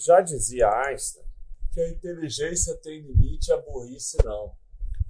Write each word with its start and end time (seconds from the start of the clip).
Já 0.00 0.22
dizia 0.22 0.68
Einstein 0.68 1.24
que 1.72 1.80
a 1.80 1.88
inteligência 1.90 2.74
tem 2.78 3.00
limite, 3.02 3.52
a 3.52 3.58
burrice 3.58 4.16
não. 4.24 4.56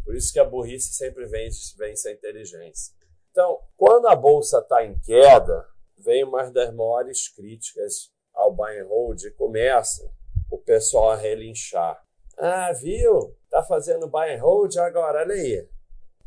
Por 0.05 0.17
isso 0.17 0.33
que 0.33 0.41
a 0.41 0.45
burrice 0.45 0.93
sempre 0.93 1.27
vence, 1.27 1.77
vence 1.77 2.09
a 2.09 2.13
inteligência. 2.13 2.95
Então, 3.31 3.61
quando 3.77 4.09
a 4.09 4.17
bolsa 4.17 4.59
está 4.59 4.85
em 4.85 4.99
queda, 4.99 5.67
vem 5.97 6.25
uma 6.25 6.51
das 6.51 6.75
maiores 6.75 7.29
críticas 7.29 8.13
ao 8.35 8.53
buy 8.53 8.81
and 8.81 8.89
hold 8.89 9.23
e 9.23 9.31
começa 9.31 10.13
o 10.51 10.59
pessoal 10.59 11.11
a 11.11 11.17
relinchar. 11.17 12.05
Ah, 12.37 12.73
viu? 12.73 13.37
Tá 13.49 13.63
fazendo 13.63 14.09
buy 14.09 14.35
and 14.35 14.43
hold 14.43 14.77
agora, 14.77 15.21
olha 15.21 15.35
aí. 15.35 15.69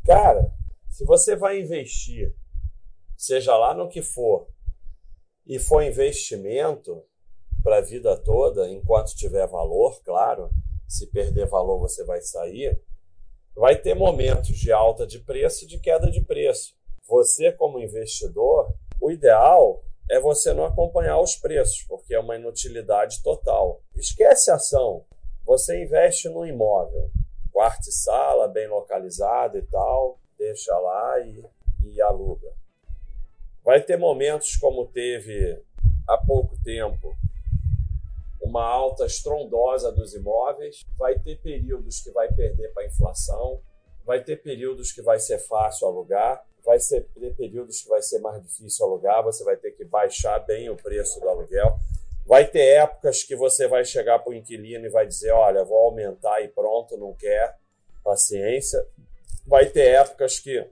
Cara, 0.06 0.50
se 0.88 1.04
você 1.04 1.36
vai 1.36 1.60
investir, 1.60 2.34
seja 3.16 3.56
lá 3.56 3.74
no 3.74 3.88
que 3.88 4.00
for, 4.00 4.48
e 5.46 5.58
for 5.58 5.82
investimento 5.82 7.04
para 7.64 7.78
a 7.78 7.80
vida 7.80 8.14
toda, 8.14 8.68
enquanto 8.68 9.16
tiver 9.16 9.46
valor, 9.46 9.98
claro, 10.04 10.50
se 10.86 11.06
perder 11.06 11.46
valor 11.46 11.78
você 11.78 12.04
vai 12.04 12.20
sair, 12.20 12.78
vai 13.56 13.74
ter 13.74 13.94
momentos 13.94 14.54
de 14.58 14.70
alta 14.70 15.06
de 15.06 15.18
preço 15.18 15.64
e 15.64 15.66
de 15.66 15.80
queda 15.80 16.10
de 16.10 16.20
preço. 16.20 16.76
Você, 17.08 17.50
como 17.50 17.80
investidor, 17.80 18.70
o 19.00 19.10
ideal 19.10 19.82
é 20.10 20.20
você 20.20 20.52
não 20.52 20.66
acompanhar 20.66 21.18
os 21.18 21.36
preços, 21.36 21.82
porque 21.88 22.14
é 22.14 22.20
uma 22.20 22.36
inutilidade 22.36 23.22
total. 23.22 23.80
Esquece 23.96 24.50
a 24.50 24.56
ação. 24.56 25.06
Você 25.46 25.82
investe 25.82 26.28
no 26.28 26.44
imóvel, 26.44 27.10
quarto 27.50 27.88
e 27.88 27.92
sala, 27.92 28.46
bem 28.46 28.68
localizado 28.68 29.56
e 29.56 29.62
tal, 29.62 30.18
deixa 30.38 30.76
lá 30.76 31.18
e, 31.20 31.42
e 31.82 32.00
aluga. 32.02 32.52
Vai 33.64 33.80
ter 33.80 33.96
momentos 33.96 34.56
como 34.56 34.86
teve 34.86 35.58
há 36.06 36.18
pouco 36.18 36.54
tempo 36.62 37.16
uma 38.44 38.62
alta 38.62 39.06
estrondosa 39.06 39.90
dos 39.90 40.14
imóveis, 40.14 40.84
vai 40.98 41.18
ter 41.18 41.40
períodos 41.40 42.00
que 42.00 42.10
vai 42.10 42.30
perder 42.32 42.72
para 42.72 42.82
a 42.82 42.86
inflação, 42.86 43.60
vai 44.04 44.22
ter 44.22 44.36
períodos 44.36 44.92
que 44.92 45.00
vai 45.00 45.18
ser 45.18 45.38
fácil 45.38 45.86
alugar, 45.86 46.44
vai 46.64 46.78
ser, 46.78 47.06
ter 47.18 47.34
períodos 47.34 47.82
que 47.82 47.88
vai 47.88 48.02
ser 48.02 48.18
mais 48.18 48.42
difícil 48.42 48.84
alugar, 48.84 49.24
você 49.24 49.42
vai 49.42 49.56
ter 49.56 49.72
que 49.72 49.84
baixar 49.84 50.38
bem 50.40 50.68
o 50.68 50.76
preço 50.76 51.18
do 51.20 51.28
aluguel. 51.28 51.74
Vai 52.26 52.46
ter 52.46 52.76
épocas 52.76 53.22
que 53.22 53.34
você 53.34 53.66
vai 53.66 53.84
chegar 53.84 54.18
para 54.18 54.30
o 54.30 54.34
inquilino 54.34 54.86
e 54.86 54.90
vai 54.90 55.06
dizer: 55.06 55.30
Olha, 55.32 55.64
vou 55.64 55.76
aumentar 55.76 56.40
e 56.40 56.48
pronto, 56.48 56.96
não 56.96 57.12
quer, 57.12 57.58
paciência. 58.02 58.86
Vai 59.46 59.66
ter 59.66 59.88
épocas 59.88 60.38
que 60.38 60.66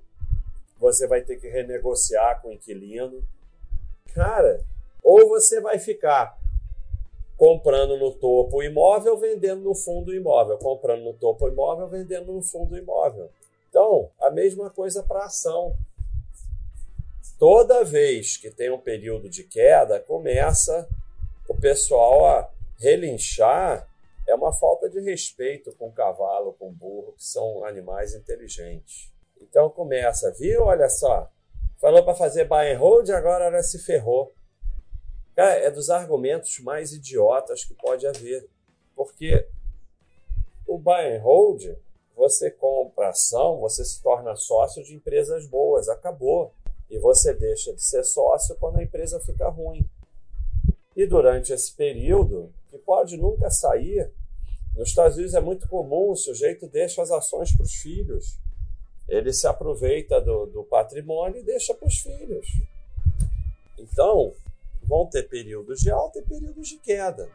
você 0.79 1.07
vai 1.07 1.23
ter 1.23 1.37
que 1.37 1.49
renegociar 1.49 2.41
com 2.41 2.49
o 2.49 2.53
inquilino. 2.53 3.23
Cara, 4.15 4.61
ou 5.03 5.29
você 5.29 5.61
vai 5.61 5.79
ficar 5.79 6.39
comprando 7.43 7.97
no 7.97 8.13
topo 8.13 8.63
imóvel, 8.63 9.19
vendendo 9.19 9.63
no 9.63 9.75
fundo 9.75 10.15
imóvel, 10.15 10.57
comprando 10.59 11.03
no 11.03 11.13
topo 11.13 11.49
imóvel, 11.49 11.89
vendendo 11.89 12.33
no 12.33 12.41
fundo 12.41 12.79
imóvel. 12.79 13.33
Então, 13.69 14.13
a 14.21 14.31
mesma 14.31 14.71
coisa 14.71 15.03
para 15.03 15.25
ação. 15.25 15.75
Toda 17.41 17.83
vez 17.83 18.37
que 18.37 18.49
tem 18.49 18.71
um 18.71 18.79
período 18.79 19.29
de 19.29 19.43
queda, 19.43 19.99
começa 19.99 20.89
o 21.49 21.55
pessoal 21.57 22.25
a 22.27 22.49
relinchar. 22.79 23.89
É 24.29 24.37
uma 24.37 24.53
falta 24.53 24.89
de 24.89 25.01
respeito 25.01 25.75
com 25.75 25.89
o 25.89 25.93
cavalo, 25.93 26.53
com 26.53 26.69
o 26.69 26.73
burro, 26.73 27.13
que 27.15 27.25
são 27.25 27.65
animais 27.65 28.15
inteligentes. 28.15 29.13
Então 29.41 29.69
começa, 29.69 30.31
viu? 30.31 30.63
Olha 30.63 30.89
só. 30.89 31.29
Falou 31.81 32.05
para 32.05 32.15
fazer 32.15 32.45
buy 32.45 32.73
and 32.73 32.79
hold, 32.79 33.11
agora 33.11 33.47
ela 33.47 33.65
se 33.65 33.81
ferrou. 33.81 34.33
Cara, 35.43 35.55
é 35.55 35.73
dos 35.73 35.91
argumentos 35.91 36.61
mais 36.61 36.93
idiotas 36.93 37.65
que 37.65 37.75
pode 37.75 38.07
haver. 38.07 38.49
Porque 38.95 39.45
o 40.69 40.79
buy 40.79 41.17
and 41.17 41.21
hold 41.21 41.65
você 42.15 42.49
compra 42.49 43.09
ação, 43.09 43.59
você 43.59 43.85
se 43.85 44.01
torna 44.01 44.37
sócio 44.37 44.85
de 44.85 44.95
empresas 44.95 45.45
boas, 45.49 45.89
acabou. 45.89 46.55
E 46.89 46.97
você 46.97 47.35
deixa 47.35 47.75
de 47.75 47.83
ser 47.83 48.05
sócio 48.05 48.55
quando 48.61 48.79
a 48.79 48.85
empresa 48.85 49.19
fica 49.19 49.49
ruim. 49.49 49.85
E 50.95 51.07
durante 51.07 51.53
esse 51.53 51.73
período, 51.75 52.55
que 52.71 52.79
pode 52.79 53.17
nunca 53.17 53.51
sair, 53.51 54.13
nos 54.77 54.91
Estados 54.91 55.17
Unidos 55.17 55.35
é 55.35 55.41
muito 55.41 55.69
comum 55.69 56.13
o 56.13 56.17
sujeito 56.17 56.69
deixa 56.69 57.03
as 57.03 57.11
ações 57.11 57.51
para 57.51 57.65
os 57.65 57.75
filhos. 57.75 58.39
Ele 59.09 59.33
se 59.33 59.49
aproveita 59.49 60.21
do, 60.21 60.47
do 60.47 60.63
patrimônio 60.63 61.41
e 61.41 61.43
deixa 61.43 61.75
para 61.75 61.89
os 61.89 61.99
filhos. 61.99 62.47
Então, 63.77 64.33
vão 64.93 65.07
ter 65.07 65.27
períodos 65.27 65.81
de 65.81 65.91
alta 65.91 66.19
e 66.19 66.23
períodos 66.23 66.69
de 66.69 66.77
queda. 66.77 67.27